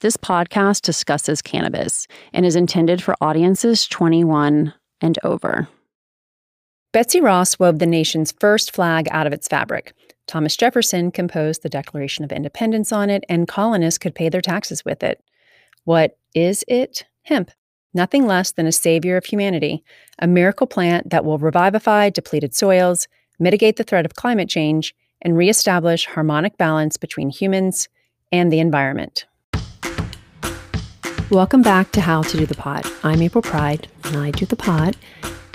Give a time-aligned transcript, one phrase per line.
[0.00, 5.68] This podcast discusses cannabis and is intended for audiences 21 and over.
[6.90, 9.92] Betsy Ross wove the nation's first flag out of its fabric.
[10.26, 14.86] Thomas Jefferson composed the Declaration of Independence on it, and colonists could pay their taxes
[14.86, 15.22] with it.
[15.84, 17.04] What is it?
[17.24, 17.50] Hemp.
[17.92, 19.84] Nothing less than a savior of humanity,
[20.18, 23.06] a miracle plant that will revivify depleted soils,
[23.38, 27.90] mitigate the threat of climate change, and reestablish harmonic balance between humans
[28.32, 29.26] and the environment.
[31.30, 32.90] Welcome back to How to Do the Pot.
[33.04, 34.96] I'm April Pride, and I do the pot.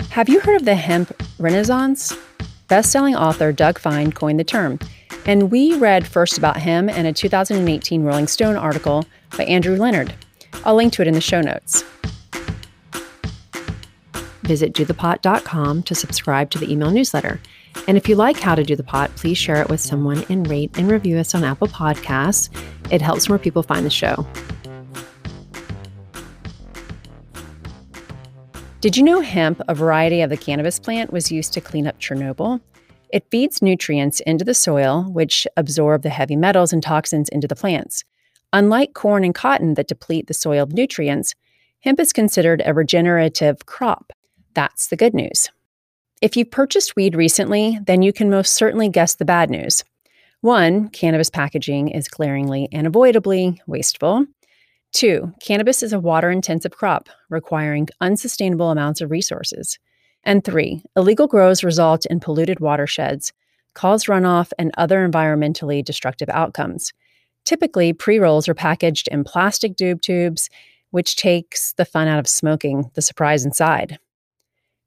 [0.08, 2.16] Have you heard of the hemp renaissance?
[2.68, 4.78] Best-selling author Doug Fine coined the term,
[5.26, 9.04] and we read first about him in a 2018 Rolling Stone article
[9.36, 10.14] by Andrew Leonard.
[10.64, 11.84] I'll link to it in the show notes.
[14.44, 17.38] Visit dothepot.com to subscribe to the email newsletter.
[17.86, 20.48] And if you like How to Do the Pot, please share it with someone and
[20.48, 22.48] rate and review us on Apple Podcasts.
[22.90, 24.26] It helps more people find the show.
[28.86, 31.98] Did you know hemp, a variety of the cannabis plant, was used to clean up
[31.98, 32.60] Chernobyl?
[33.12, 37.56] It feeds nutrients into the soil, which absorb the heavy metals and toxins into the
[37.56, 38.04] plants.
[38.52, 41.34] Unlike corn and cotton that deplete the soil of nutrients,
[41.80, 44.12] hemp is considered a regenerative crop.
[44.54, 45.48] That's the good news.
[46.22, 49.82] If you've purchased weed recently, then you can most certainly guess the bad news.
[50.42, 54.26] One, cannabis packaging is glaringly and avoidably wasteful.
[54.92, 59.78] Two, cannabis is a water intensive crop requiring unsustainable amounts of resources.
[60.24, 63.32] And three, illegal grows result in polluted watersheds,
[63.74, 66.92] cause runoff, and other environmentally destructive outcomes.
[67.44, 70.50] Typically, pre rolls are packaged in plastic doob tubes,
[70.90, 73.98] which takes the fun out of smoking the surprise inside.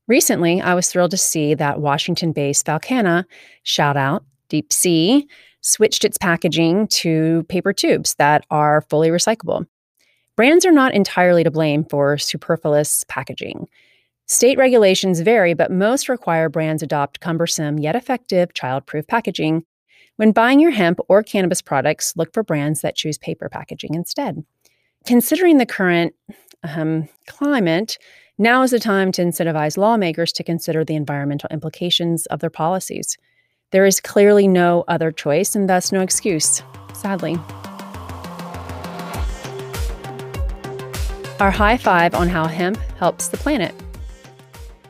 [0.08, 3.26] Recently, I was thrilled to see that Washington based Falcanna,
[3.64, 5.28] shout out, Deep Sea,
[5.62, 9.68] switched its packaging to paper tubes that are fully recyclable.
[10.40, 13.68] Brands are not entirely to blame for superfluous packaging.
[14.26, 19.66] State regulations vary, but most require brands adopt cumbersome yet effective child-proof packaging.
[20.16, 24.46] When buying your hemp or cannabis products, look for brands that choose paper packaging instead.
[25.06, 26.16] Considering the current
[26.64, 27.98] um, climate,
[28.38, 33.18] now is the time to incentivize lawmakers to consider the environmental implications of their policies.
[33.72, 37.38] There is clearly no other choice and thus no excuse, sadly.
[41.40, 43.74] Our high five on how hemp helps the planet.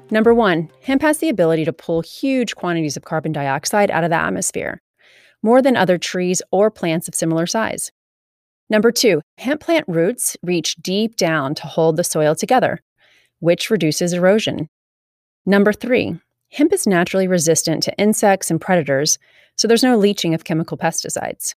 [0.09, 4.09] Number one, hemp has the ability to pull huge quantities of carbon dioxide out of
[4.09, 4.81] the atmosphere,
[5.43, 7.91] more than other trees or plants of similar size.
[8.67, 12.81] Number two, hemp plant roots reach deep down to hold the soil together,
[13.39, 14.69] which reduces erosion.
[15.45, 16.19] Number three,
[16.51, 19.19] hemp is naturally resistant to insects and predators,
[19.55, 21.53] so there's no leaching of chemical pesticides.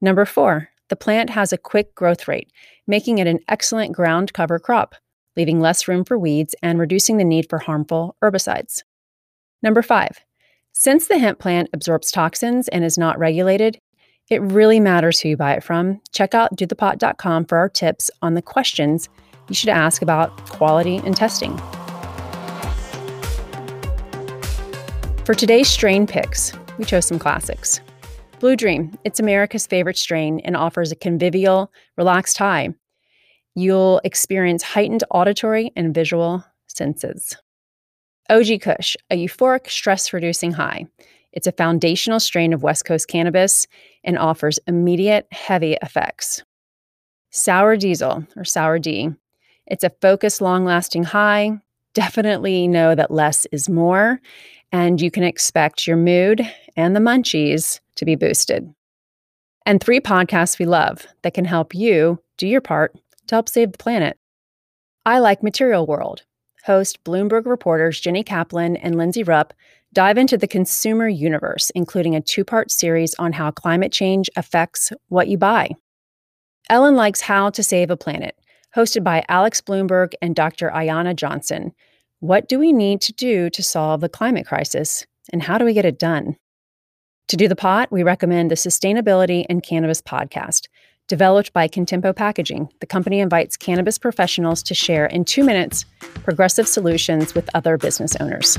[0.00, 2.50] Number four, the plant has a quick growth rate,
[2.86, 4.94] making it an excellent ground cover crop,
[5.36, 8.82] leaving less room for weeds and reducing the need for harmful herbicides.
[9.62, 10.18] Number five,
[10.72, 13.78] since the hemp plant absorbs toxins and is not regulated,
[14.30, 16.00] it really matters who you buy it from.
[16.12, 19.08] Check out dothepot.com for our tips on the questions
[19.48, 21.56] you should ask about quality and testing.
[25.24, 27.80] For today's strain picks, we chose some classics.
[28.40, 32.68] Blue Dream, it's America's favorite strain and offers a convivial, relaxed high.
[33.56, 37.36] You'll experience heightened auditory and visual senses.
[38.30, 40.86] OG Kush, a euphoric, stress reducing high.
[41.32, 43.66] It's a foundational strain of West Coast cannabis
[44.04, 46.44] and offers immediate, heavy effects.
[47.30, 49.10] Sour Diesel, or Sour D.
[49.66, 51.60] It's a focused, long lasting high.
[51.92, 54.20] Definitely know that less is more,
[54.70, 58.72] and you can expect your mood and the munchies to be boosted.
[59.66, 62.94] And three podcasts we love that can help you do your part
[63.26, 64.16] to help save the planet.
[65.04, 66.22] I like Material World.
[66.64, 69.52] Host Bloomberg reporters Jenny Kaplan and Lindsay Rupp
[69.92, 74.92] dive into the consumer universe, including a two part series on how climate change affects
[75.08, 75.70] what you buy.
[76.68, 78.38] Ellen likes How to Save a Planet,
[78.76, 80.70] hosted by Alex Blumberg and Dr.
[80.70, 81.72] Ayana Johnson.
[82.20, 85.72] What do we need to do to solve the climate crisis, and how do we
[85.72, 86.36] get it done?
[87.28, 90.66] To do the pot, we recommend the Sustainability and Cannabis podcast.
[91.08, 95.84] Developed by Contempo Packaging, the company invites cannabis professionals to share in two minutes
[96.24, 98.58] progressive solutions with other business owners.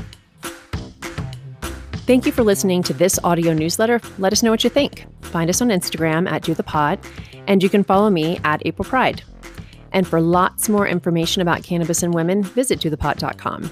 [2.06, 4.00] Thank you for listening to this audio newsletter.
[4.18, 5.04] Let us know what you think.
[5.22, 7.04] Find us on Instagram at Do the Pot,
[7.48, 9.20] and you can follow me at April Pride.
[9.90, 13.68] And for lots more information about cannabis and women, visit dothepot.com.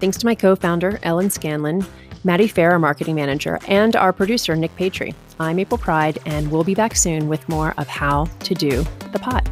[0.00, 1.84] Thanks to my co founder, Ellen Scanlon,
[2.28, 5.14] Maddie Fair, our marketing manager, and our producer, Nick Patry.
[5.40, 9.18] I'm April Pride, and we'll be back soon with more of How to Do the
[9.18, 9.48] Pot.